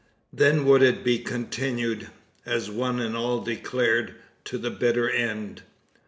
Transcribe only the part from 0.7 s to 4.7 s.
it be continued as one and all declared, to